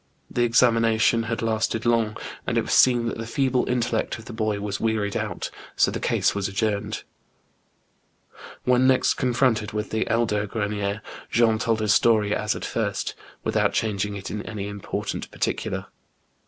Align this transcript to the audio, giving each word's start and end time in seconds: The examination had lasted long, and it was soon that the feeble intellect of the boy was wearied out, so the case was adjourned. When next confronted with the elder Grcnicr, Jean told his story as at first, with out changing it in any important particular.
The 0.31 0.41
examination 0.41 1.21
had 1.21 1.43
lasted 1.43 1.85
long, 1.85 2.17
and 2.47 2.57
it 2.57 2.61
was 2.61 2.73
soon 2.73 3.05
that 3.05 3.19
the 3.19 3.27
feeble 3.27 3.69
intellect 3.69 4.17
of 4.17 4.25
the 4.25 4.33
boy 4.33 4.59
was 4.59 4.79
wearied 4.79 5.15
out, 5.15 5.51
so 5.75 5.91
the 5.91 5.99
case 5.99 6.33
was 6.33 6.47
adjourned. 6.47 7.03
When 8.63 8.87
next 8.87 9.13
confronted 9.13 9.73
with 9.73 9.91
the 9.91 10.07
elder 10.07 10.47
Grcnicr, 10.47 11.01
Jean 11.29 11.59
told 11.59 11.81
his 11.81 11.93
story 11.93 12.33
as 12.33 12.55
at 12.55 12.65
first, 12.65 13.13
with 13.43 13.55
out 13.55 13.73
changing 13.73 14.15
it 14.15 14.31
in 14.31 14.41
any 14.41 14.67
important 14.67 15.29
particular. 15.29 15.85